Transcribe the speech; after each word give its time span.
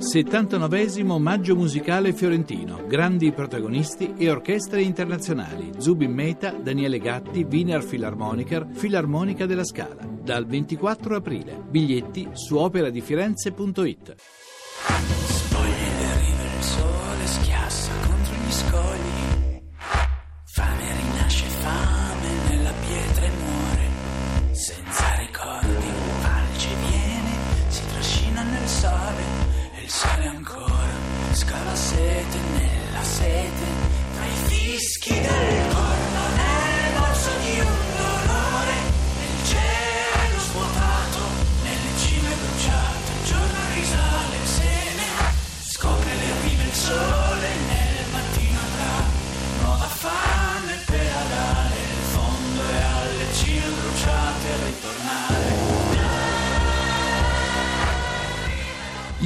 79 0.00 1.04
Maggio 1.18 1.54
musicale 1.54 2.14
fiorentino. 2.14 2.86
Grandi 2.86 3.32
protagonisti 3.32 4.14
e 4.16 4.30
orchestre 4.30 4.80
internazionali. 4.80 5.72
Zubin 5.76 6.10
Meta, 6.10 6.52
Daniele 6.52 6.98
Gatti, 6.98 7.46
Wiener 7.48 7.84
Philharmoniker, 7.84 8.66
Filarmonica 8.72 9.44
della 9.44 9.64
Scala. 9.64 10.08
Dal 10.08 10.46
24 10.46 11.16
aprile. 11.16 11.62
Biglietti 11.68 12.30
su 12.32 12.56
operadifirenze.it. 12.56 15.19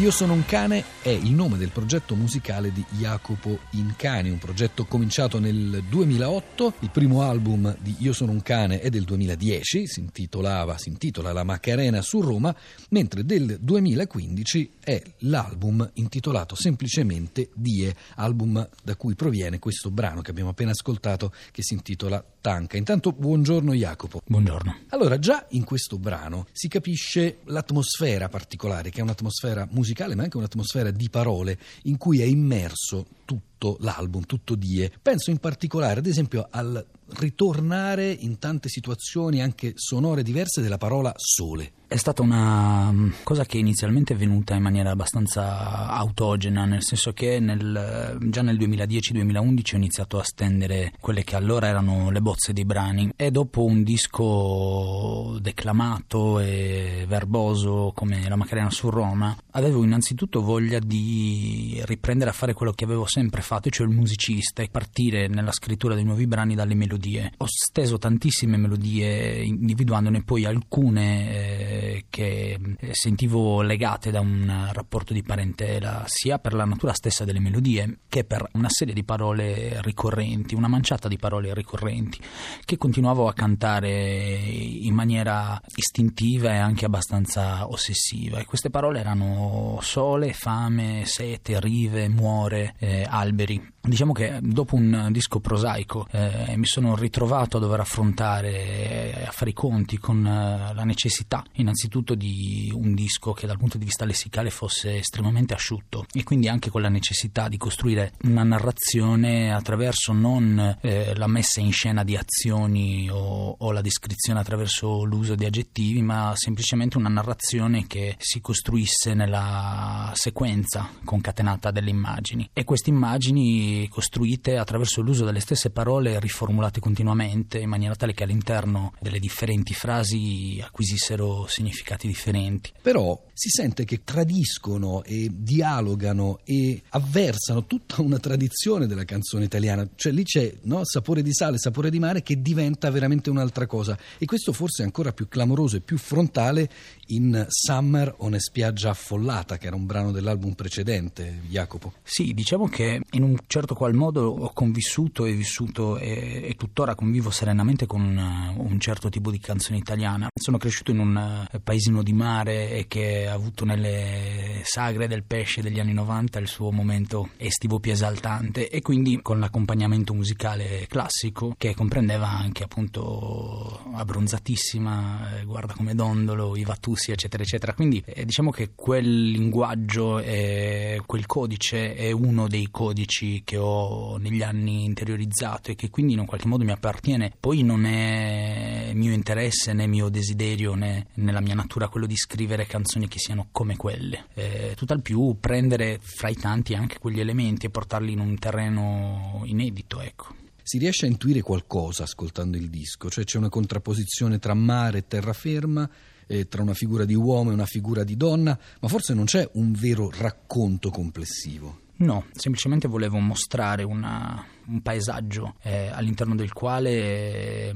Io 0.04 0.10
sono 0.10 0.34
un 0.34 0.44
cane 0.44 0.84
è 1.00 1.08
il 1.08 1.32
nome 1.32 1.56
del 1.56 1.70
progetto 1.70 2.14
musicale 2.14 2.70
di 2.70 2.84
Jacopo 2.90 3.60
Incani, 3.70 4.28
un 4.28 4.36
progetto 4.36 4.84
cominciato 4.84 5.38
nel 5.38 5.82
2008. 5.88 6.74
Il 6.80 6.90
primo 6.90 7.22
album 7.22 7.74
di 7.80 7.96
Io 8.00 8.12
sono 8.12 8.30
un 8.30 8.42
cane 8.42 8.80
è 8.80 8.90
del 8.90 9.04
2010, 9.04 9.86
si, 9.86 10.00
intitolava, 10.00 10.76
si 10.76 10.90
intitola 10.90 11.32
La 11.32 11.42
Macarena 11.42 12.02
su 12.02 12.20
Roma, 12.20 12.54
mentre 12.90 13.24
del 13.24 13.56
2015 13.58 14.72
è 14.80 15.02
l'album 15.20 15.90
intitolato 15.94 16.54
semplicemente 16.54 17.48
Die, 17.54 17.96
album 18.16 18.68
da 18.82 18.96
cui 18.96 19.14
proviene 19.14 19.58
questo 19.58 19.90
brano 19.90 20.20
che 20.20 20.32
abbiamo 20.32 20.50
appena 20.50 20.72
ascoltato 20.72 21.32
che 21.50 21.62
si 21.62 21.72
intitola 21.72 22.22
Tanca. 22.42 22.76
Intanto 22.76 23.10
buongiorno 23.10 23.72
Jacopo. 23.72 24.20
Buongiorno. 24.26 24.80
Allora, 24.90 25.18
già 25.18 25.46
in 25.52 25.64
questo 25.64 25.98
brano 25.98 26.46
si 26.52 26.68
capisce 26.68 27.38
l'atmosfera 27.44 28.28
particolare, 28.28 28.90
che 28.90 28.98
è 28.98 29.02
un'atmosfera 29.02 29.66
musicale, 29.70 29.92
ma 30.14 30.24
anche 30.24 30.36
un'atmosfera 30.36 30.90
di 30.90 31.08
parole, 31.08 31.58
in 31.84 31.96
cui 31.96 32.20
è 32.20 32.24
immerso 32.24 33.06
tutto 33.24 33.76
l'album, 33.80 34.24
tutto 34.24 34.54
Die. 34.54 34.90
Penso 35.00 35.30
in 35.30 35.38
particolare, 35.38 36.00
ad 36.00 36.06
esempio, 36.06 36.46
al 36.50 36.84
ritornare 37.18 38.10
in 38.10 38.38
tante 38.38 38.68
situazioni 38.68 39.42
anche 39.42 39.72
sonore 39.76 40.22
diverse 40.22 40.60
della 40.60 40.78
parola 40.78 41.12
sole. 41.16 41.72
È 41.86 41.96
stata 41.96 42.22
una 42.22 42.90
mm, 42.90 43.10
cosa 43.22 43.44
che 43.44 43.56
inizialmente 43.58 44.14
è 44.14 44.16
venuta 44.16 44.54
in 44.54 44.62
maniera 44.62 44.90
abbastanza 44.90 45.86
autogena, 45.90 46.64
nel 46.64 46.82
senso 46.82 47.12
che 47.12 47.38
nel, 47.38 48.18
già 48.30 48.42
nel 48.42 48.58
2010-2011 48.58 49.74
ho 49.74 49.76
iniziato 49.76 50.18
a 50.18 50.24
stendere 50.24 50.92
quelle 50.98 51.22
che 51.22 51.36
allora 51.36 51.68
erano 51.68 52.10
le 52.10 52.20
bozze 52.20 52.52
dei 52.52 52.64
brani 52.64 53.12
e 53.14 53.30
dopo 53.30 53.64
un 53.64 53.84
disco 53.84 55.38
declamato 55.40 56.40
e 56.40 57.04
verboso 57.06 57.92
come 57.94 58.28
La 58.28 58.34
Macarena 58.34 58.70
su 58.70 58.90
Roma, 58.90 59.36
avevo 59.52 59.84
innanzitutto 59.84 60.42
voglia 60.42 60.80
di 60.80 61.80
riprendere 61.84 62.30
a 62.30 62.34
fare 62.34 62.54
quello 62.54 62.72
che 62.72 62.84
avevo 62.84 63.06
sempre 63.06 63.40
fatto, 63.40 63.70
cioè 63.70 63.86
il 63.86 63.92
musicista 63.92 64.62
e 64.62 64.68
partire 64.68 65.28
nella 65.28 65.52
scrittura 65.52 65.94
dei 65.94 66.04
nuovi 66.04 66.26
brani 66.26 66.56
dalle 66.56 66.74
melodie. 66.74 67.03
Ho 67.38 67.46
steso 67.46 67.98
tantissime 67.98 68.56
melodie 68.56 69.42
individuandone 69.42 70.22
poi 70.22 70.46
alcune 70.46 71.30
eh, 71.30 72.04
che 72.08 72.58
eh, 72.78 72.94
sentivo 72.94 73.60
legate 73.60 74.10
da 74.10 74.20
un 74.20 74.70
rapporto 74.72 75.12
di 75.12 75.22
parentela 75.22 76.04
sia 76.06 76.38
per 76.38 76.54
la 76.54 76.64
natura 76.64 76.94
stessa 76.94 77.24
delle 77.24 77.40
melodie 77.40 77.98
che 78.08 78.24
per 78.24 78.48
una 78.52 78.70
serie 78.70 78.94
di 78.94 79.04
parole 79.04 79.82
ricorrenti, 79.82 80.54
una 80.54 80.68
manciata 80.68 81.08
di 81.08 81.18
parole 81.18 81.52
ricorrenti 81.52 82.18
che 82.64 82.78
continuavo 82.78 83.28
a 83.28 83.34
cantare 83.34 83.90
in 83.90 84.94
maniera 84.94 85.60
istintiva 85.74 86.52
e 86.52 86.56
anche 86.56 86.86
abbastanza 86.86 87.68
ossessiva 87.68 88.38
e 88.38 88.44
queste 88.44 88.70
parole 88.70 89.00
erano 89.00 89.78
sole, 89.82 90.32
fame, 90.32 91.02
sete, 91.04 91.60
rive, 91.60 92.08
muore, 92.08 92.74
eh, 92.78 93.04
alberi. 93.06 93.72
Diciamo 93.80 94.12
che 94.12 94.38
dopo 94.40 94.76
un 94.76 95.08
disco 95.10 95.40
prosaico 95.40 96.06
eh, 96.10 96.54
mi 96.56 96.64
sono 96.64 96.83
ritrovato 96.94 97.56
a 97.56 97.60
dover 97.60 97.80
affrontare, 97.80 99.24
a 99.26 99.30
fare 99.30 99.50
i 99.50 99.54
conti 99.54 99.98
con 99.98 100.24
eh, 100.26 100.74
la 100.74 100.84
necessità 100.84 101.42
innanzitutto 101.52 102.14
di 102.14 102.70
un 102.74 102.94
disco 102.94 103.32
che 103.32 103.46
dal 103.46 103.58
punto 103.58 103.78
di 103.78 103.84
vista 103.84 104.04
lessicale 104.04 104.50
fosse 104.50 104.96
estremamente 104.96 105.54
asciutto 105.54 106.06
e 106.12 106.22
quindi 106.22 106.48
anche 106.48 106.70
con 106.70 106.82
la 106.82 106.88
necessità 106.88 107.48
di 107.48 107.56
costruire 107.56 108.12
una 108.22 108.42
narrazione 108.42 109.52
attraverso 109.52 110.12
non 110.12 110.78
eh, 110.80 111.14
la 111.16 111.26
messa 111.26 111.60
in 111.60 111.72
scena 111.72 112.04
di 112.04 112.16
azioni 112.16 113.08
o, 113.10 113.56
o 113.58 113.72
la 113.72 113.80
descrizione 113.80 114.40
attraverso 114.40 115.04
l'uso 115.04 115.34
di 115.34 115.44
aggettivi, 115.44 116.02
ma 116.02 116.32
semplicemente 116.34 116.98
una 116.98 117.08
narrazione 117.08 117.86
che 117.86 118.16
si 118.18 118.40
costruisse 118.40 119.14
nella 119.14 120.10
sequenza 120.14 120.90
concatenata 121.04 121.70
delle 121.70 121.90
immagini. 121.90 122.48
E 122.52 122.64
queste 122.64 122.90
immagini 122.90 123.88
costruite 123.88 124.56
attraverso 124.56 125.00
l'uso 125.00 125.24
delle 125.24 125.40
stesse 125.40 125.70
parole 125.70 126.18
riformulate 126.18 126.73
continuamente 126.80 127.58
in 127.58 127.68
maniera 127.68 127.94
tale 127.94 128.14
che 128.14 128.24
all'interno 128.24 128.92
delle 129.00 129.18
differenti 129.18 129.74
frasi 129.74 130.60
acquisissero 130.64 131.46
significati 131.46 132.06
differenti. 132.06 132.72
Però 132.80 133.20
si 133.32 133.48
sente 133.48 133.84
che 133.84 134.02
tradiscono 134.04 135.02
e 135.02 135.28
dialogano 135.32 136.40
e 136.44 136.82
avversano 136.90 137.66
tutta 137.66 138.00
una 138.00 138.18
tradizione 138.18 138.86
della 138.86 139.04
canzone 139.04 139.44
italiana, 139.44 139.88
cioè 139.94 140.12
lì 140.12 140.24
c'è 140.24 140.52
no, 140.62 140.84
sapore 140.84 141.22
di 141.22 141.32
sale, 141.32 141.58
sapore 141.58 141.90
di 141.90 141.98
mare 141.98 142.22
che 142.22 142.40
diventa 142.40 142.90
veramente 142.90 143.30
un'altra 143.30 143.66
cosa 143.66 143.98
e 144.18 144.24
questo 144.24 144.52
forse 144.52 144.82
è 144.82 144.84
ancora 144.84 145.12
più 145.12 145.28
clamoroso 145.28 145.76
e 145.76 145.80
più 145.80 145.98
frontale 145.98 146.70
in 147.08 147.44
Summer 147.48 148.14
on 148.18 148.34
a 148.34 148.38
spiaggia 148.38 148.90
affollata, 148.90 149.58
che 149.58 149.66
era 149.66 149.76
un 149.76 149.86
brano 149.86 150.12
dell'album 150.12 150.52
precedente, 150.52 151.40
Jacopo. 151.48 151.94
Sì, 152.02 152.32
diciamo 152.32 152.68
che 152.68 153.00
in 153.10 153.22
un 153.22 153.36
certo 153.46 153.74
qual 153.74 153.94
modo 153.94 154.26
ho 154.26 154.52
convissuto 154.52 155.26
e 155.26 155.32
vissuto 155.32 155.98
e, 155.98 156.42
e 156.48 156.54
tuttora 156.64 156.94
convivo 156.94 157.30
serenamente 157.30 157.84
con 157.84 158.00
un, 158.00 158.54
un, 158.56 158.80
certo 158.80 159.10
tipo 159.10 159.30
di 159.30 159.38
canzone 159.38 159.76
italiana. 159.76 160.28
Sono 160.34 160.56
cresciuto 160.56 160.92
in 160.92 160.98
un 160.98 161.46
uh, 161.52 161.60
paesino 161.62 162.02
di 162.02 162.14
mare 162.14 162.86
che 162.88 163.26
ha 163.28 163.34
avuto 163.34 163.66
nelle 163.66 164.62
sagre 164.64 165.06
del 165.06 165.24
pesce 165.24 165.60
degli 165.60 165.78
anni 165.78 165.92
90 165.92 166.38
il 166.38 166.48
suo 166.48 166.70
momento 166.70 167.28
estivo 167.36 167.80
più 167.80 167.92
esaltante 167.92 168.70
e 168.70 168.80
quindi 168.80 169.20
con 169.20 169.40
l'accompagnamento 169.40 170.14
musicale 170.14 170.86
classico 170.88 171.54
che 171.58 171.74
comprendeva 171.74 172.30
anche 172.30 172.62
appunto 172.62 173.82
abbronzatissima, 173.92 175.40
eh, 175.40 175.44
guarda 175.44 175.74
come 175.74 175.94
dondolo, 175.94 176.56
i 176.56 176.64
Vatussi 176.64 177.10
eccetera 177.12 177.42
eccetera. 177.42 177.74
Quindi 177.74 178.02
eh, 178.06 178.24
diciamo 178.24 178.50
che 178.50 178.70
quel 178.74 179.30
linguaggio 179.30 180.18
e 180.18 181.02
quel 181.04 181.26
codice 181.26 181.94
è 181.94 182.10
uno 182.10 182.48
dei 182.48 182.68
codici 182.70 183.42
che 183.44 183.58
ho 183.58 184.16
negli 184.16 184.42
anni 184.42 184.84
interiorizzato 184.84 185.70
e 185.70 185.74
che 185.74 185.90
quindi 185.90 186.14
in 186.14 186.20
un 186.20 186.26
qualche 186.26 186.46
modo 186.46 186.53
mi 186.62 186.70
appartiene. 186.70 187.32
Poi 187.40 187.62
non 187.62 187.84
è 187.84 188.92
mio 188.94 189.12
interesse 189.12 189.72
né 189.72 189.88
mio 189.88 190.08
desiderio 190.08 190.74
né 190.74 191.06
nella 191.14 191.40
mia 191.40 191.54
natura 191.54 191.88
quello 191.88 192.06
di 192.06 192.16
scrivere 192.16 192.66
canzoni 192.66 193.08
che 193.08 193.18
siano 193.18 193.48
come 193.50 193.76
quelle. 193.76 194.26
Eh, 194.34 194.74
tutt'al 194.76 195.02
più 195.02 195.36
prendere 195.40 195.98
fra 196.00 196.28
i 196.28 196.36
tanti 196.36 196.74
anche 196.74 196.98
quegli 196.98 197.20
elementi 197.20 197.66
e 197.66 197.70
portarli 197.70 198.12
in 198.12 198.20
un 198.20 198.38
terreno 198.38 199.42
inedito, 199.44 200.00
ecco. 200.00 200.34
Si 200.62 200.78
riesce 200.78 201.06
a 201.06 201.08
intuire 201.08 201.42
qualcosa 201.42 202.04
ascoltando 202.04 202.56
il 202.56 202.70
disco, 202.70 203.10
cioè 203.10 203.24
c'è 203.24 203.36
una 203.36 203.50
contrapposizione 203.50 204.38
tra 204.38 204.54
mare 204.54 204.98
e 204.98 205.06
terraferma, 205.06 205.90
eh, 206.26 206.48
tra 206.48 206.62
una 206.62 206.72
figura 206.72 207.04
di 207.04 207.14
uomo 207.14 207.50
e 207.50 207.54
una 207.54 207.66
figura 207.66 208.02
di 208.02 208.16
donna, 208.16 208.58
ma 208.80 208.88
forse 208.88 209.12
non 209.12 209.24
c'è 209.24 209.46
un 209.54 209.72
vero 209.72 210.10
racconto 210.10 210.90
complessivo. 210.90 211.80
No, 211.96 212.24
semplicemente 212.32 212.88
volevo 212.88 213.18
mostrare 213.18 213.82
una, 213.82 214.44
un 214.66 214.82
paesaggio 214.82 215.54
eh, 215.62 215.88
all'interno 215.88 216.34
del 216.34 216.52
quale 216.52 216.90
eh, 216.90 217.74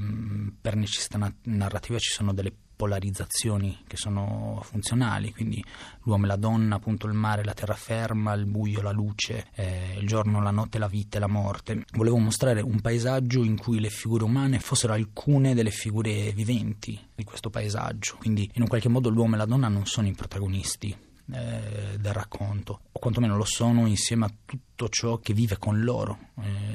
per 0.61 0.75
necessità 0.75 1.31
narrativa 1.43 1.97
ci 1.99 2.11
sono 2.11 2.33
delle 2.33 2.53
polarizzazioni 2.79 3.79
che 3.85 3.97
sono 3.97 4.61
funzionali, 4.63 5.33
quindi 5.33 5.61
l'uomo 6.03 6.23
e 6.23 6.27
la 6.27 6.37
donna, 6.37 6.75
appunto 6.75 7.07
il 7.07 7.13
mare, 7.13 7.43
la 7.43 7.53
terraferma, 7.53 8.31
il 8.31 8.45
buio, 8.45 8.81
la 8.81 8.91
luce, 8.91 9.47
eh, 9.55 9.97
il 9.99 10.07
giorno, 10.07 10.41
la 10.41 10.51
notte, 10.51 10.77
la 10.77 10.87
vita 10.87 11.17
e 11.17 11.19
la 11.19 11.27
morte. 11.27 11.83
Volevo 11.91 12.17
mostrare 12.19 12.61
un 12.61 12.79
paesaggio 12.79 13.43
in 13.43 13.57
cui 13.57 13.81
le 13.81 13.89
figure 13.89 14.23
umane 14.23 14.59
fossero 14.59 14.93
alcune 14.93 15.53
delle 15.53 15.71
figure 15.71 16.31
viventi 16.31 16.97
di 17.13 17.25
questo 17.25 17.49
paesaggio, 17.49 18.15
quindi 18.17 18.49
in 18.53 18.61
un 18.61 18.69
qualche 18.69 18.87
modo 18.87 19.09
l'uomo 19.09 19.35
e 19.35 19.39
la 19.39 19.45
donna 19.45 19.67
non 19.67 19.85
sono 19.85 20.07
i 20.07 20.13
protagonisti 20.13 20.95
eh, 21.33 21.97
del 21.99 22.13
racconto, 22.13 22.79
o 22.93 22.97
quantomeno 22.97 23.35
lo 23.35 23.43
sono 23.43 23.87
insieme 23.87 24.23
a 24.23 24.33
tutto 24.45 24.87
ciò 24.87 25.17
che 25.17 25.33
vive 25.33 25.57
con 25.57 25.81
loro 25.81 26.17
eh, 26.41 26.68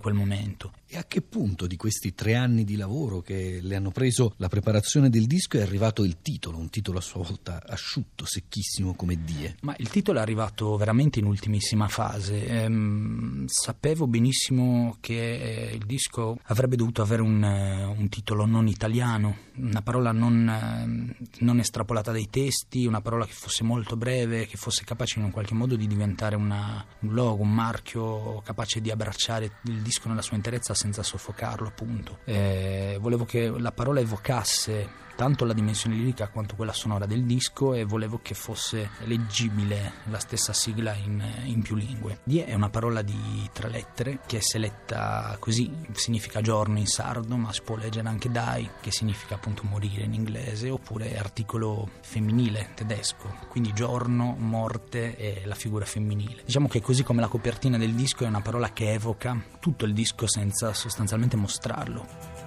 quel 0.00 0.14
momento. 0.14 0.72
E 0.92 0.96
a 0.96 1.04
che 1.04 1.22
punto 1.22 1.68
di 1.68 1.76
questi 1.76 2.14
tre 2.14 2.34
anni 2.34 2.64
di 2.64 2.74
lavoro 2.74 3.20
che 3.20 3.60
le 3.62 3.76
hanno 3.76 3.92
preso 3.92 4.34
la 4.38 4.48
preparazione 4.48 5.08
del 5.08 5.26
disco 5.26 5.56
è 5.56 5.62
arrivato 5.62 6.02
il 6.02 6.16
titolo, 6.20 6.58
un 6.58 6.68
titolo 6.68 6.98
a 6.98 7.00
sua 7.00 7.22
volta 7.22 7.62
asciutto, 7.64 8.24
secchissimo 8.26 8.94
come 8.94 9.22
die? 9.22 9.54
Ma 9.60 9.72
il 9.78 9.88
titolo 9.88 10.18
è 10.18 10.22
arrivato 10.22 10.76
veramente 10.76 11.20
in 11.20 11.26
ultimissima 11.26 11.86
fase. 11.86 12.44
Ehm, 12.44 13.46
sapevo 13.46 14.08
benissimo 14.08 14.96
che 14.98 15.68
eh, 15.68 15.74
il 15.76 15.86
disco 15.86 16.36
avrebbe 16.46 16.74
dovuto 16.74 17.02
avere 17.02 17.22
un, 17.22 17.40
eh, 17.44 17.84
un 17.84 18.08
titolo 18.08 18.44
non 18.44 18.66
italiano, 18.66 19.36
una 19.58 19.82
parola 19.82 20.10
non, 20.10 20.48
eh, 20.48 21.16
non, 21.38 21.60
estrapolata 21.60 22.10
dai 22.10 22.26
testi, 22.28 22.86
una 22.86 23.00
parola 23.00 23.26
che 23.26 23.32
fosse 23.32 23.62
molto 23.62 23.96
breve, 23.96 24.48
che 24.48 24.56
fosse 24.56 24.82
capace 24.82 25.20
in 25.20 25.30
qualche 25.30 25.54
modo 25.54 25.76
di 25.76 25.86
diventare 25.86 26.34
una, 26.34 26.84
un 26.98 27.12
logo, 27.14 27.44
un 27.44 27.52
marchio 27.52 28.40
capace 28.40 28.80
di 28.80 28.90
abbracciare 28.90 29.58
il 29.66 29.82
disco 29.82 30.08
nella 30.08 30.22
sua 30.22 30.34
interezza 30.34 30.74
senza 30.80 31.02
soffocarlo, 31.02 31.68
appunto. 31.68 32.20
Eh, 32.24 32.96
volevo 33.00 33.26
che 33.26 33.50
la 33.50 33.70
parola 33.70 34.00
evocasse 34.00 34.88
tanto 35.20 35.44
la 35.44 35.52
dimensione 35.52 35.96
lirica 35.96 36.28
quanto 36.28 36.54
quella 36.54 36.72
sonora 36.72 37.04
del 37.04 37.24
disco 37.24 37.74
e 37.74 37.84
volevo 37.84 38.20
che 38.22 38.32
fosse 38.32 38.88
leggibile 39.04 39.92
la 40.04 40.18
stessa 40.18 40.54
sigla 40.54 40.94
in, 40.94 41.22
in 41.44 41.60
più 41.60 41.76
lingue. 41.76 42.20
Die 42.24 42.46
è 42.46 42.54
una 42.54 42.70
parola 42.70 43.02
di 43.02 43.46
tre 43.52 43.68
lettere 43.68 44.20
che 44.24 44.40
se 44.40 44.56
letta 44.56 45.36
così 45.38 45.70
significa 45.92 46.40
giorno 46.40 46.78
in 46.78 46.86
sardo, 46.86 47.36
ma 47.36 47.52
si 47.52 47.60
può 47.60 47.76
leggere 47.76 48.08
anche 48.08 48.30
dai, 48.30 48.66
che 48.80 48.90
significa 48.90 49.34
appunto 49.34 49.62
morire 49.64 50.04
in 50.04 50.14
inglese, 50.14 50.70
oppure 50.70 51.18
articolo 51.18 51.86
femminile 52.00 52.70
tedesco, 52.74 53.30
quindi 53.50 53.74
giorno, 53.74 54.34
morte 54.38 55.16
e 55.18 55.42
la 55.44 55.54
figura 55.54 55.84
femminile. 55.84 56.44
Diciamo 56.46 56.66
che 56.66 56.80
così 56.80 57.02
come 57.02 57.20
la 57.20 57.28
copertina 57.28 57.76
del 57.76 57.92
disco 57.92 58.24
è 58.24 58.26
una 58.26 58.40
parola 58.40 58.72
che 58.72 58.94
evoca 58.94 59.38
tutto 59.60 59.84
il 59.84 59.92
disco 59.92 60.26
senza 60.26 60.72
sostanzialmente 60.72 61.36
mostrarlo. 61.36 62.39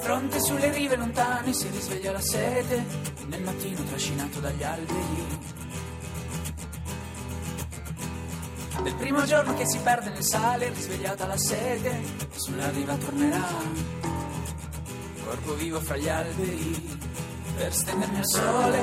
Fronte 0.00 0.40
sulle 0.40 0.70
rive 0.72 0.96
lontane 0.96 1.52
si 1.52 1.68
risveglia 1.68 2.12
la 2.12 2.20
sete, 2.20 2.84
nel 3.26 3.42
mattino 3.42 3.82
trascinato 3.84 4.40
dagli 4.40 4.62
alberi. 4.62 5.38
Del 8.82 8.94
primo 8.94 9.24
giorno 9.24 9.54
che 9.54 9.66
si 9.66 9.78
perde 9.78 10.10
nel 10.10 10.24
sale, 10.24 10.68
risvegliata 10.70 11.26
la 11.26 11.36
sete, 11.36 12.00
sulla 12.34 12.70
riva 12.70 12.94
tornerà. 12.94 13.46
Corpo 15.24 15.54
vivo 15.54 15.80
fra 15.80 15.96
gli 15.96 16.08
alberi, 16.08 16.98
per 17.56 17.74
stendermi 17.74 18.18
al 18.18 18.26
sole. 18.26 18.78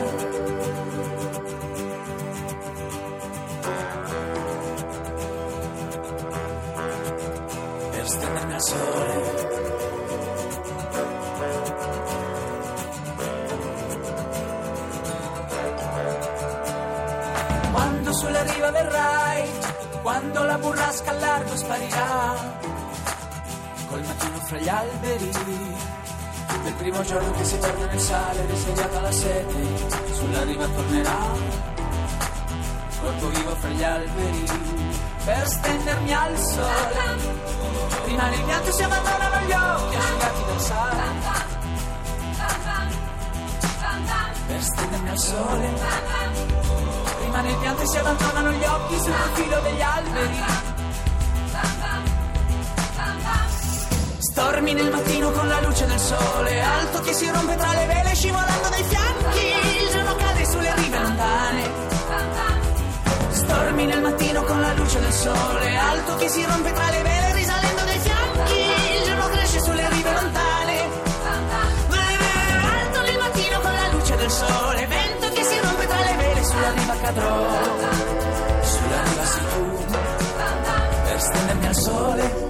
Per 7.92 8.08
stendermi 8.08 8.54
al 8.54 8.62
sole. 8.62 9.65
Sulla 18.13 18.44
riva 18.44 18.72
verrai, 18.72 19.50
quando 20.02 20.44
la 20.44 20.57
burrasca 20.57 21.12
al 21.12 21.19
largo 21.19 21.56
sparirà, 21.56 22.60
col 23.88 24.02
mattino 24.02 24.38
fra 24.44 24.57
gli 24.57 24.68
alberi, 24.69 25.31
del 26.63 26.74
primo 26.74 27.02
giorno 27.04 27.31
che 27.31 27.44
si 27.44 27.57
torna 27.60 27.86
nel 27.86 28.00
sale, 28.00 28.46
risvegliata 28.46 29.02
la 29.02 29.12
sete, 29.12 30.13
sulla 30.13 30.44
riva 30.44 30.66
tornerà, 30.68 31.18
corpo 33.02 33.28
vivo 33.30 33.56
fra 33.56 33.69
gli 33.69 33.84
alberi, 33.84 34.46
per 35.25 35.48
stendermi 35.48 36.13
al 36.13 36.38
sole, 36.38 37.34
rimane 38.06 38.36
il 38.36 38.44
pianto 38.44 38.69
e 38.69 38.72
si 38.72 38.84
abbandonano 38.84 39.46
gli 39.46 39.51
occhi 39.51 39.96
asciugati 39.96 40.44
dal 40.46 40.62
sale. 40.62 41.04
Per 44.48 44.63
stendermi 44.63 45.10
al 45.10 45.18
sole 45.18 46.65
rimane 47.36 47.50
il 47.50 47.58
pianto 47.58 47.82
e 47.82 47.88
si 47.88 47.98
abbandonano 47.98 48.52
gli 48.52 48.64
occhi 48.64 49.00
sul 49.00 49.12
profilo 49.12 49.60
degli 49.60 49.82
alberi. 49.82 50.44
Stormi 54.20 54.74
nel 54.74 54.90
mattino 54.90 55.32
con 55.32 55.48
la 55.48 55.62
luce 55.62 55.86
del 55.86 56.00
sole, 56.00 56.62
alto 56.62 57.02
che 57.02 57.14
si 57.14 57.30
rompe 57.30 57.56
tra 57.56 57.74
le 57.74 57.86
vele 57.86 58.16
scivolando 58.16 58.70
dai 58.70 58.84
fianchi, 58.84 59.84
il 59.84 59.92
giorno 59.92 60.16
cade 60.16 60.46
sulle 60.46 60.76
rive 60.76 61.00
lontane. 61.00 61.72
Stormi 63.32 63.86
nel 63.86 64.02
mattino 64.02 64.44
con 64.44 64.62
la 64.62 64.74
luce 64.74 65.00
del 65.00 65.14
sole, 65.14 65.78
alto 65.78 66.16
che 66.16 66.30
si 66.30 66.46
rompe 66.46 66.72
tra 66.72 66.90
le 66.90 67.02
vele 67.02 67.25
sole 81.86 82.45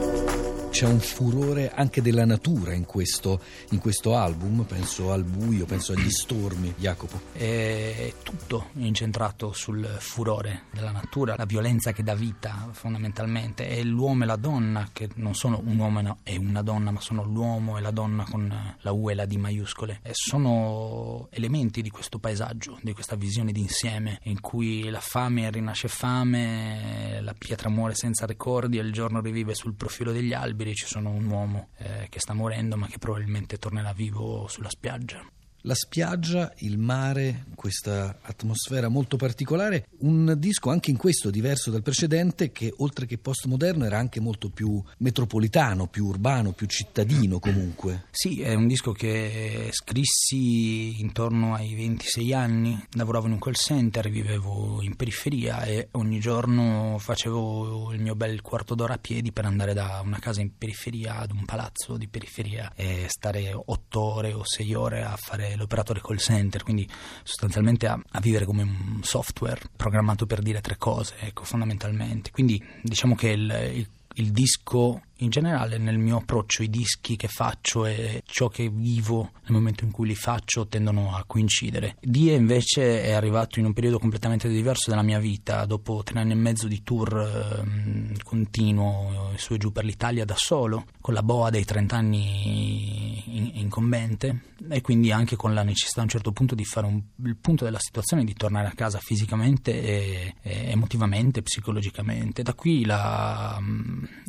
c'è 0.75 0.85
un 0.85 0.99
furore 0.99 1.71
anche 1.73 2.01
della 2.01 2.25
natura 2.25 2.73
in 2.73 2.83
questo, 2.83 3.39
in 3.69 3.79
questo, 3.79 4.17
album, 4.17 4.65
penso 4.65 5.13
al 5.13 5.23
buio, 5.23 5.65
penso 5.65 5.93
agli 5.93 6.09
stormi, 6.09 6.73
Jacopo. 6.75 7.21
È 7.31 8.13
tutto 8.21 8.71
incentrato 8.73 9.53
sul 9.53 9.85
furore 9.99 10.63
della 10.73 10.91
natura, 10.91 11.35
la 11.37 11.45
violenza 11.45 11.93
che 11.93 12.03
dà 12.03 12.13
vita 12.13 12.67
fondamentalmente, 12.73 13.69
è 13.69 13.83
l'uomo 13.83 14.23
e 14.23 14.25
la 14.25 14.35
donna 14.35 14.89
che 14.91 15.07
non 15.15 15.33
sono 15.33 15.61
un 15.63 15.79
uomo 15.79 16.17
e 16.23 16.35
una 16.35 16.61
donna, 16.61 16.91
ma 16.91 16.99
sono 16.99 17.23
l'uomo 17.23 17.77
e 17.77 17.81
la 17.81 17.91
donna 17.91 18.25
con 18.29 18.75
la 18.77 18.91
U 18.91 19.09
e 19.09 19.13
la 19.13 19.25
D 19.25 19.35
maiuscole. 19.37 19.99
E 20.01 20.11
sono 20.11 21.29
elementi 21.31 21.81
di 21.81 21.89
questo 21.89 22.19
paesaggio, 22.19 22.79
di 22.81 22.91
questa 22.91 23.15
visione 23.15 23.53
d'insieme 23.53 24.19
in 24.23 24.41
cui 24.41 24.89
la 24.89 24.99
fame 24.99 25.49
rinasce 25.51 25.87
fame, 25.87 27.21
la 27.21 27.33
pietra 27.33 27.69
muore 27.69 27.95
senza 27.95 28.25
ricordi 28.25 28.77
e 28.77 28.81
il 28.81 28.91
giorno 28.91 29.21
rivive 29.21 29.55
sul 29.55 29.73
profilo 29.75 30.11
degli 30.11 30.33
alberi 30.33 30.63
alberi 30.65 30.75
ci 30.75 30.85
sono 30.87 31.11
un 31.11 31.25
uomo 31.25 31.69
eh, 31.77 32.07
che 32.09 32.19
sta 32.19 32.33
morendo 32.33 32.75
ma 32.75 32.87
che 32.87 32.97
probabilmente 32.97 33.57
tornerà 33.57 33.93
vivo 33.93 34.47
sulla 34.47 34.69
spiaggia 34.69 35.23
la 35.65 35.75
spiaggia, 35.75 36.53
il 36.57 36.77
mare, 36.77 37.45
questa 37.55 38.19
atmosfera 38.21 38.87
molto 38.87 39.17
particolare, 39.17 39.87
un 39.99 40.35
disco 40.37 40.69
anche 40.69 40.91
in 40.91 40.97
questo 40.97 41.29
diverso 41.29 41.71
dal 41.71 41.81
precedente 41.81 42.51
che 42.51 42.71
oltre 42.77 43.05
che 43.05 43.17
postmoderno 43.17 43.83
era 43.83 43.97
anche 43.97 44.19
molto 44.19 44.49
più 44.49 44.81
metropolitano, 44.99 45.87
più 45.87 46.05
urbano, 46.05 46.51
più 46.51 46.67
cittadino 46.67 47.39
comunque. 47.39 48.05
Sì, 48.11 48.41
è 48.41 48.53
un 48.53 48.67
disco 48.67 48.91
che 48.91 49.69
scrissi 49.71 50.99
intorno 51.01 51.55
ai 51.55 51.73
26 51.73 52.33
anni, 52.33 52.85
lavoravo 52.91 53.25
in 53.25 53.33
un 53.33 53.39
call 53.39 53.53
center, 53.53 54.09
vivevo 54.09 54.81
in 54.81 54.95
periferia 54.95 55.63
e 55.63 55.87
ogni 55.91 56.19
giorno 56.19 56.97
facevo 56.99 57.91
il 57.91 58.01
mio 58.01 58.15
bel 58.15 58.41
quarto 58.41 58.75
d'ora 58.75 58.93
a 58.93 58.99
piedi 58.99 59.31
per 59.31 59.45
andare 59.45 59.73
da 59.73 60.01
una 60.03 60.19
casa 60.19 60.41
in 60.41 60.55
periferia 60.55 61.17
ad 61.17 61.31
un 61.31 61.43
palazzo 61.45 61.97
di 61.97 62.07
periferia 62.07 62.71
e 62.75 63.05
stare 63.07 63.51
otto 63.53 63.99
ore 63.99 64.33
o 64.33 64.43
sei 64.45 64.73
ore 64.75 65.03
a 65.03 65.15
fare 65.17 65.54
l'operatore 65.55 66.01
call 66.01 66.17
center, 66.17 66.63
quindi 66.63 66.87
sostanzialmente 67.23 67.87
a, 67.87 67.99
a, 68.11 68.19
vivere 68.19 68.45
come 68.45 68.63
un 68.63 68.99
software 69.01 69.61
programmato 69.75 70.25
per 70.25 70.41
dire 70.41 70.61
tre 70.61 70.77
cose, 70.77 71.15
ecco, 71.19 71.43
fondamentalmente. 71.43 72.31
Quindi 72.31 72.63
diciamo 72.81 73.15
che 73.15 73.29
il, 73.29 73.71
il, 73.73 73.87
il 74.15 74.31
disco 74.31 75.01
in 75.19 75.29
generale 75.29 75.77
nel 75.77 75.97
mio 75.97 76.17
approccio 76.17 76.63
i 76.63 76.69
dischi 76.69 77.15
che 77.15 77.27
faccio 77.27 77.85
e 77.85 78.23
ciò 78.25 78.49
che 78.49 78.69
vivo 78.69 79.31
nel 79.43 79.53
momento 79.53 79.83
in 79.85 79.91
cui 79.91 80.07
li 80.07 80.15
faccio 80.15 80.67
tendono 80.67 81.15
a 81.15 81.23
coincidere. 81.25 81.95
Die 82.01 82.33
invece 82.33 83.03
è 83.03 83.11
arrivato 83.11 83.59
in 83.59 83.65
un 83.65 83.73
periodo 83.73 83.99
completamente 83.99 84.49
diverso 84.49 84.89
della 84.89 85.03
mia 85.03 85.19
vita, 85.19 85.65
dopo 85.65 86.01
tre 86.03 86.19
anni 86.19 86.33
e 86.33 86.35
mezzo 86.35 86.67
di 86.67 86.83
tour 86.83 87.17
eh, 87.17 88.23
continuo 88.23 89.31
su 89.37 89.53
e 89.53 89.57
giù 89.57 89.71
per 89.71 89.85
l'Italia 89.85 90.25
da 90.25 90.35
solo, 90.35 90.85
con 90.99 91.13
la 91.13 91.23
boa 91.23 91.49
dei 91.49 91.63
30 91.63 91.95
anni 91.95 93.59
incombente 93.59 94.53
e 94.69 94.81
quindi 94.81 95.11
anche 95.11 95.35
con 95.35 95.53
la 95.53 95.63
necessità 95.63 95.99
a 95.99 96.03
un 96.03 96.09
certo 96.09 96.31
punto 96.31 96.55
di 96.55 96.65
fare 96.65 96.85
un, 96.85 97.01
il 97.23 97.35
punto 97.35 97.63
della 97.63 97.79
situazione, 97.79 98.23
di 98.23 98.33
tornare 98.33 98.67
a 98.67 98.73
casa 98.73 98.99
fisicamente 98.99 99.81
e, 99.81 100.35
e 100.41 100.69
emotivamente, 100.71 101.41
psicologicamente. 101.41 102.41
Da 102.43 102.53
qui 102.53 102.85
la, 102.85 103.59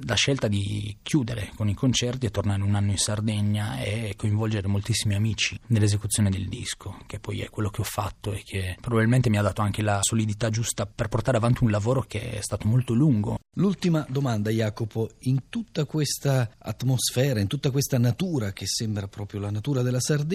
la 0.04 0.14
scelta 0.14 0.48
di 0.48 0.96
chiudere 1.02 1.50
con 1.54 1.68
i 1.68 1.74
concerti 1.74 2.26
e 2.26 2.30
tornare 2.30 2.62
un 2.62 2.74
anno 2.74 2.90
in 2.90 2.98
Sardegna 2.98 3.78
e 3.78 4.14
coinvolgere 4.16 4.68
moltissimi 4.68 5.14
amici 5.14 5.58
nell'esecuzione 5.68 6.30
del 6.30 6.48
disco, 6.48 6.98
che 7.06 7.18
poi 7.18 7.40
è 7.40 7.50
quello 7.50 7.70
che 7.70 7.80
ho 7.80 7.84
fatto 7.84 8.32
e 8.32 8.42
che 8.44 8.76
probabilmente 8.80 9.30
mi 9.30 9.38
ha 9.38 9.42
dato 9.42 9.62
anche 9.62 9.82
la 9.82 9.98
solidità 10.02 10.50
giusta 10.50 10.86
per 10.86 11.08
portare 11.08 11.36
avanti 11.36 11.64
un 11.64 11.70
lavoro 11.70 12.02
che 12.02 12.38
è 12.38 12.40
stato 12.40 12.68
molto 12.68 12.94
lungo. 12.94 13.38
L'ultima 13.58 14.04
domanda, 14.08 14.50
Jacopo, 14.50 15.08
in 15.20 15.48
tutta 15.48 15.86
questa 15.86 16.50
atmosfera, 16.58 17.40
in 17.40 17.46
tutta 17.46 17.70
questa 17.70 17.98
natura 17.98 18.52
che 18.52 18.66
sembra 18.66 19.08
proprio 19.08 19.40
la 19.40 19.50
natura 19.50 19.80
della 19.80 20.00
Sardegna, 20.00 20.25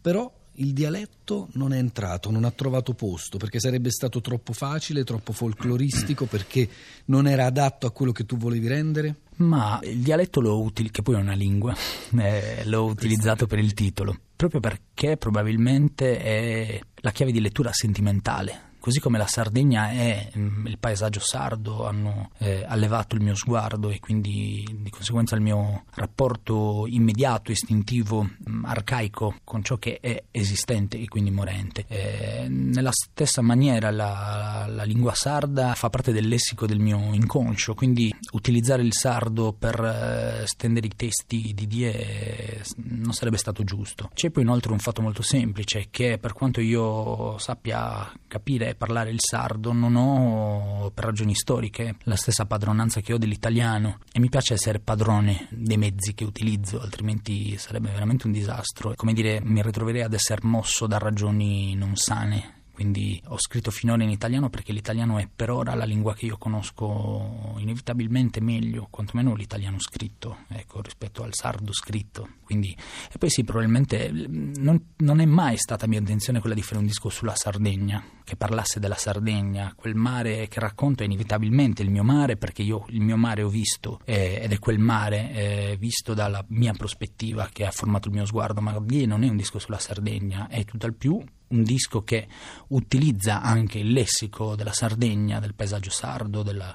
però 0.00 0.32
il 0.58 0.72
dialetto 0.72 1.48
non 1.52 1.72
è 1.72 1.78
entrato, 1.78 2.30
non 2.30 2.44
ha 2.44 2.50
trovato 2.50 2.94
posto, 2.94 3.38
perché 3.38 3.58
sarebbe 3.58 3.90
stato 3.90 4.20
troppo 4.20 4.52
facile, 4.52 5.02
troppo 5.02 5.32
folcloristico, 5.32 6.26
perché 6.26 6.68
non 7.06 7.26
era 7.26 7.46
adatto 7.46 7.86
a 7.86 7.90
quello 7.90 8.12
che 8.12 8.24
tu 8.24 8.36
volevi 8.36 8.68
rendere? 8.68 9.16
Ma 9.36 9.80
il 9.82 9.98
dialetto 9.98 10.40
l'ho 10.40 10.60
utilizzato, 10.60 10.92
che 10.92 11.02
poi 11.02 11.14
è 11.16 11.22
una 11.22 11.34
lingua, 11.34 11.74
eh, 12.18 12.62
l'ho 12.66 12.84
utilizzato 12.84 13.46
per 13.46 13.58
il 13.58 13.74
titolo, 13.74 14.16
proprio 14.36 14.60
perché 14.60 15.16
probabilmente 15.16 16.18
è 16.18 16.80
la 16.96 17.10
chiave 17.10 17.32
di 17.32 17.40
lettura 17.40 17.72
sentimentale 17.72 18.72
così 18.84 19.00
come 19.00 19.16
la 19.16 19.26
Sardegna 19.26 19.92
è 19.92 20.30
mm, 20.36 20.66
il 20.66 20.76
paesaggio 20.76 21.18
sardo, 21.18 21.86
hanno 21.86 22.32
eh, 22.36 22.66
allevato 22.68 23.14
il 23.14 23.22
mio 23.22 23.34
sguardo 23.34 23.88
e 23.88 23.98
quindi 23.98 24.62
di 24.70 24.90
conseguenza 24.90 25.34
il 25.34 25.40
mio 25.40 25.84
rapporto 25.94 26.84
immediato, 26.86 27.50
istintivo, 27.50 28.28
mm, 28.46 28.66
arcaico 28.66 29.36
con 29.42 29.64
ciò 29.64 29.78
che 29.78 30.00
è 30.02 30.24
esistente 30.30 30.98
e 30.98 31.08
quindi 31.08 31.30
morente. 31.30 31.86
Eh, 31.88 32.46
nella 32.46 32.90
stessa 32.92 33.40
maniera 33.40 33.90
la, 33.90 34.66
la, 34.68 34.82
lingua 34.82 35.14
sarda 35.14 35.72
fa 35.72 35.88
parte 35.88 36.12
del 36.12 36.28
lessico 36.28 36.66
del 36.66 36.78
mio 36.78 37.14
inconscio, 37.14 37.72
quindi 37.72 38.14
utilizzare 38.32 38.82
il 38.82 38.92
sardo 38.92 39.54
per 39.58 39.82
eh, 39.82 40.46
stendere 40.46 40.88
i 40.88 40.92
testi 40.94 41.54
di 41.54 41.66
Die 41.66 42.62
non 42.76 43.14
sarebbe 43.14 43.38
stato 43.38 43.64
giusto. 43.64 44.10
C'è 44.12 44.28
poi 44.28 44.42
inoltre 44.42 44.72
un 44.72 44.78
fatto 44.78 45.00
molto 45.00 45.22
semplice 45.22 45.86
che 45.88 46.18
per 46.18 46.34
quanto 46.34 46.60
io 46.60 47.38
sappia 47.38 48.12
capire 48.28 48.73
parlare 48.74 49.10
il 49.10 49.20
sardo, 49.20 49.72
non 49.72 49.96
ho 49.96 50.90
per 50.92 51.04
ragioni 51.04 51.34
storiche 51.34 51.96
la 52.04 52.16
stessa 52.16 52.46
padronanza 52.46 53.00
che 53.00 53.12
ho 53.12 53.18
dell'italiano 53.18 53.98
e 54.12 54.20
mi 54.20 54.28
piace 54.28 54.54
essere 54.54 54.80
padrone 54.80 55.48
dei 55.50 55.76
mezzi 55.76 56.14
che 56.14 56.24
utilizzo, 56.24 56.80
altrimenti 56.80 57.56
sarebbe 57.56 57.90
veramente 57.90 58.26
un 58.26 58.32
disastro. 58.32 58.94
Come 58.96 59.12
dire, 59.12 59.40
mi 59.42 59.62
ritroverei 59.62 60.02
ad 60.02 60.12
essere 60.12 60.40
mosso 60.44 60.86
da 60.86 60.98
ragioni 60.98 61.74
non 61.74 61.96
sane 61.96 62.62
quindi 62.74 63.22
ho 63.28 63.38
scritto 63.38 63.70
finora 63.70 64.02
in 64.02 64.10
italiano 64.10 64.50
perché 64.50 64.72
l'italiano 64.72 65.18
è 65.18 65.28
per 65.32 65.48
ora 65.48 65.76
la 65.76 65.84
lingua 65.84 66.12
che 66.12 66.26
io 66.26 66.36
conosco 66.36 67.54
inevitabilmente 67.58 68.40
meglio, 68.40 68.88
quantomeno 68.90 69.36
l'italiano 69.36 69.78
scritto, 69.78 70.38
ecco, 70.48 70.82
rispetto 70.82 71.22
al 71.22 71.34
sardo 71.34 71.72
scritto. 71.72 72.28
Quindi, 72.42 72.76
e 73.12 73.16
poi 73.16 73.30
sì, 73.30 73.44
probabilmente 73.44 74.10
non, 74.10 74.94
non, 74.96 75.20
è 75.20 75.24
mai 75.24 75.56
stata 75.56 75.86
mia 75.86 76.00
intenzione 76.00 76.40
quella 76.40 76.56
di 76.56 76.62
fare 76.62 76.78
un 76.78 76.86
disco 76.86 77.10
sulla 77.10 77.36
Sardegna, 77.36 78.04
che 78.24 78.34
parlasse 78.34 78.80
della 78.80 78.96
Sardegna, 78.96 79.72
quel 79.76 79.94
mare 79.94 80.48
che 80.48 80.58
racconto 80.58 81.04
è 81.04 81.06
inevitabilmente 81.06 81.82
il 81.82 81.90
mio 81.90 82.02
mare, 82.02 82.36
perché 82.36 82.62
io 82.62 82.86
il 82.88 83.02
mio 83.02 83.16
mare 83.16 83.44
ho 83.44 83.48
visto 83.48 84.00
eh, 84.04 84.40
ed 84.42 84.50
è 84.50 84.58
quel 84.58 84.80
mare 84.80 85.32
eh, 85.32 85.76
visto 85.78 86.12
dalla 86.12 86.44
mia 86.48 86.72
prospettiva 86.72 87.48
che 87.52 87.64
ha 87.64 87.70
formato 87.70 88.08
il 88.08 88.14
mio 88.14 88.26
sguardo, 88.26 88.60
ma 88.60 88.76
lì 88.84 89.06
non 89.06 89.22
è 89.22 89.28
un 89.28 89.36
disco 89.36 89.60
sulla 89.60 89.78
Sardegna, 89.78 90.48
è 90.48 90.64
tutt'al 90.64 90.92
più 90.92 91.22
un 91.54 91.62
disco 91.62 92.02
che 92.02 92.26
utilizza 92.68 93.40
anche 93.40 93.78
il 93.78 93.92
lessico 93.92 94.56
della 94.56 94.72
Sardegna, 94.72 95.38
del 95.38 95.54
paesaggio 95.54 95.90
sardo, 95.90 96.42
della, 96.42 96.74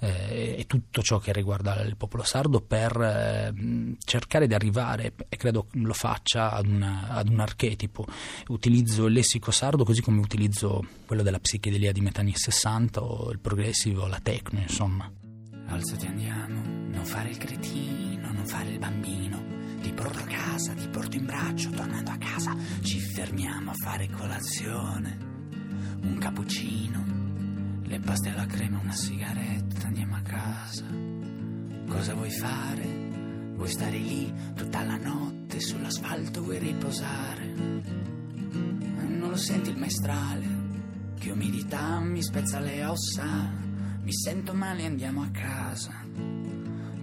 eh, 0.00 0.56
e 0.58 0.64
tutto 0.66 1.02
ciò 1.02 1.18
che 1.18 1.32
riguarda 1.32 1.80
il 1.82 1.96
popolo 1.96 2.22
sardo 2.22 2.60
per 2.60 3.00
eh, 3.00 3.96
cercare 4.04 4.46
di 4.46 4.54
arrivare, 4.54 5.14
e 5.28 5.36
credo 5.36 5.66
lo 5.72 5.92
faccia, 5.92 6.52
ad, 6.52 6.66
una, 6.66 7.08
ad, 7.10 7.28
un 7.28 7.40
archetipo. 7.40 8.06
Utilizzo 8.48 9.06
il 9.06 9.12
lessico 9.12 9.50
sardo 9.50 9.84
così 9.84 10.00
come 10.00 10.20
utilizzo 10.20 10.82
quello 11.06 11.22
della 11.22 11.38
psichedelia 11.38 11.92
di 11.92 12.00
metà 12.00 12.20
anni 12.20 12.34
60 12.34 13.02
o 13.02 13.30
il 13.30 13.38
progressivo, 13.38 14.06
la 14.06 14.20
techno, 14.20 14.60
insomma. 14.60 15.10
Alzati 15.66 16.06
andiamo, 16.06 16.60
non 16.62 17.04
fare 17.04 17.30
il 17.30 17.38
cretino, 17.38 18.32
non 18.32 18.46
fare 18.46 18.70
il 18.70 18.78
bambino 18.78 19.53
ti 19.84 19.92
porto 19.92 20.18
a 20.18 20.22
casa, 20.22 20.72
ti 20.72 20.88
porto 20.88 21.16
in 21.16 21.26
braccio, 21.26 21.68
tornando 21.68 22.10
a 22.10 22.16
casa 22.16 22.56
ci 22.80 22.98
fermiamo 22.98 23.70
a 23.70 23.74
fare 23.74 24.08
colazione, 24.08 25.18
un 26.00 26.16
cappuccino, 26.18 27.04
le 27.82 28.00
paste 28.00 28.30
alla 28.30 28.46
crema, 28.46 28.80
una 28.82 28.94
sigaretta, 28.94 29.86
andiamo 29.86 30.16
a 30.16 30.22
casa. 30.22 30.86
Cosa 31.86 32.14
vuoi 32.14 32.30
fare? 32.30 33.52
Vuoi 33.56 33.68
stare 33.68 33.98
lì 33.98 34.32
tutta 34.54 34.82
la 34.84 34.96
notte 34.96 35.60
sull'asfalto, 35.60 36.42
vuoi 36.42 36.58
riposare? 36.60 37.52
Non 37.52 39.28
lo 39.28 39.36
senti 39.36 39.68
il 39.68 39.76
maestrale? 39.76 40.46
Che 41.18 41.30
umidità 41.30 42.00
mi 42.00 42.22
spezza 42.22 42.58
le 42.58 42.86
ossa, 42.86 43.52
mi 44.00 44.14
sento 44.14 44.54
male, 44.54 44.86
andiamo 44.86 45.20
a 45.20 45.28
casa. 45.28 45.92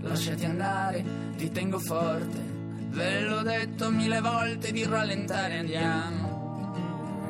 Lasciati 0.01 0.45
andare, 0.45 1.05
ti 1.37 1.51
tengo 1.51 1.77
forte 1.77 2.50
Ve 2.91 3.21
l'ho 3.21 3.41
detto 3.41 3.89
mille 3.89 4.19
volte 4.19 4.73
di 4.73 4.83
rallentare, 4.83 5.59
andiamo. 5.59 6.29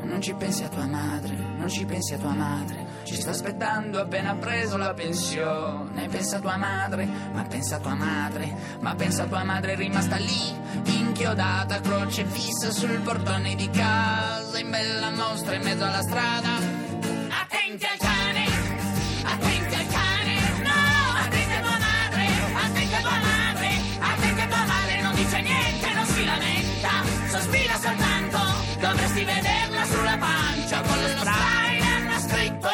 Non 0.03 0.20
ci 0.20 0.34
pensi 0.34 0.63
a 0.63 0.70
tua 0.70 0.88
madre, 0.88 1.36
non 1.36 1.70
ci 1.70 1.86
pensi 1.86 2.15
a 2.15 2.18
tua 2.18 2.34
madre. 2.34 2.84
Ci 3.03 3.13
sta 3.13 3.30
aspettando 3.30 4.00
appena 4.00 4.34
preso 4.36 4.75
la 4.77 4.94
pensione. 4.96 6.08
Pensa 6.08 6.38
a 6.38 6.39
tua 6.39 6.58
madre, 6.58 7.08
ma 7.32 7.44
pensa 7.44 7.75
a 7.75 7.80
tua 7.80 7.94
madre, 7.94 8.56
ma 8.80 8.96
pensa 8.96 9.24
a 9.24 9.27
tua 9.27 9.44
madre 9.44 9.75
rimasta 9.75 10.15
lì, 10.15 10.51
inchiodata, 10.98 11.80
croce 11.80 12.25
fissa 12.25 12.72
sul 12.72 13.00
portone 13.01 13.53
di 13.53 13.70
casa, 13.70 14.58
in 14.58 14.70
bella 14.72 15.12
mostra 15.12 15.53
in 15.53 15.62
mezzo 15.62 15.84
alla 15.84 16.01
strada. 16.01 16.61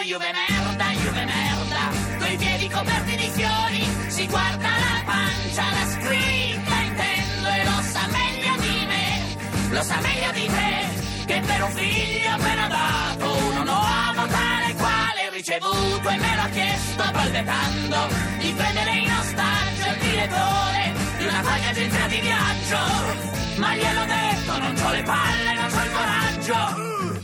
Juve 0.07 0.31
merda, 0.31 0.85
Juve 1.03 1.25
merda, 1.25 1.91
coi 2.17 2.37
piedi 2.37 2.69
coperti 2.69 3.17
di 3.17 3.29
fiori, 3.35 3.83
si 4.07 4.25
guarda 4.27 4.69
la 4.69 5.03
pancia, 5.03 5.63
la 5.69 5.85
scritta 5.85 6.75
intendo 6.79 7.47
e 7.49 7.63
lo 7.65 7.81
sa 7.83 8.07
meglio 8.07 8.55
di 8.55 8.85
me, 8.85 9.69
lo 9.69 9.83
sa 9.83 9.99
meglio 9.99 10.31
di 10.31 10.45
te, 10.47 11.25
che 11.25 11.41
per 11.45 11.61
un 11.61 11.71
figlio 11.71 12.29
appena 12.29 12.67
dato 12.69 13.35
uno 13.35 13.63
nuovo 13.65 14.27
tale 14.31 14.73
quale 14.75 15.29
ricevuto 15.29 16.07
e 16.07 16.17
me 16.17 16.35
l'ha 16.37 16.49
chiesto 16.53 17.03
balbettando 17.11 18.07
di 18.39 18.53
prendere 18.55 18.91
in 18.91 19.11
ostaggio 19.11 19.89
il 19.91 19.97
direttore 19.99 20.93
di 21.17 21.23
una 21.25 21.41
taglia 21.41 21.69
agenzia 21.69 22.07
di 22.07 22.19
viaggio. 22.21 22.79
Ma 23.57 23.75
gliel'ho 23.75 24.05
detto 24.05 24.57
non 24.57 24.73
c'ho 24.73 24.89
le 24.89 25.03
palle 25.03 25.53
non 25.53 25.69
c'ho 25.69 25.83
il 25.83 25.91
coraggio 25.91 27.16